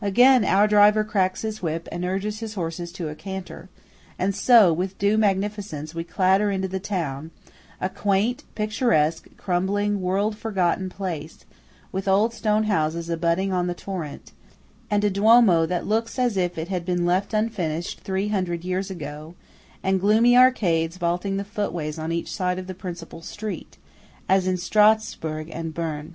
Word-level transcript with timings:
Again 0.00 0.44
our 0.44 0.68
driver 0.68 1.02
cracks 1.02 1.42
his 1.42 1.60
whip 1.60 1.88
and 1.90 2.04
urges 2.04 2.38
his 2.38 2.54
horses 2.54 2.92
to 2.92 3.08
a 3.08 3.16
canter; 3.16 3.68
and 4.20 4.32
so, 4.32 4.72
with 4.72 4.96
due 5.00 5.18
magnificence, 5.18 5.92
we 5.96 6.04
clatter 6.04 6.48
into 6.48 6.68
the 6.68 6.78
town–a 6.78 7.88
quaint, 7.88 8.44
picturesque, 8.54 9.26
crumbling, 9.36 10.00
world 10.00 10.38
forgotten 10.38 10.90
place, 10.90 11.44
with 11.90 12.06
old 12.06 12.32
stone 12.32 12.62
houses 12.70 13.08
abutting 13.10 13.52
on 13.52 13.66
the 13.66 13.74
torrent; 13.74 14.30
and 14.92 15.02
a 15.02 15.10
Duomo 15.10 15.66
that 15.66 15.88
looks 15.88 16.20
as 16.20 16.36
if 16.36 16.56
it 16.56 16.68
had 16.68 16.84
been 16.86 17.04
left 17.04 17.34
unfinished 17.34 17.98
three 18.02 18.28
hundred 18.28 18.62
years 18.62 18.92
ago; 18.92 19.34
and 19.82 19.98
gloomy 20.00 20.36
arcades 20.36 20.98
vaulting 20.98 21.36
the 21.36 21.42
footways 21.42 21.98
on 21.98 22.12
each 22.12 22.30
side 22.32 22.60
of 22.60 22.68
the 22.68 22.74
principal 22.74 23.22
street, 23.22 23.76
as 24.28 24.46
in 24.46 24.56
Strasburg 24.56 25.50
and 25.50 25.74
Berne. 25.74 26.14